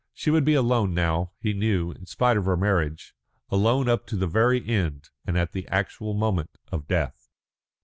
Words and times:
She 0.15 0.31
would 0.31 0.45
be 0.45 0.55
alone 0.55 0.95
now, 0.95 1.33
he 1.39 1.53
knew, 1.53 1.91
in 1.91 2.07
spite 2.07 2.35
of 2.35 2.45
her 2.45 2.57
marriage, 2.57 3.13
alone 3.51 3.87
up 3.87 4.07
to 4.07 4.15
the 4.15 4.25
very 4.25 4.67
end 4.67 5.11
and 5.27 5.37
at 5.37 5.51
the 5.51 5.67
actual 5.67 6.15
moment 6.15 6.49
of 6.71 6.87
death. 6.87 7.29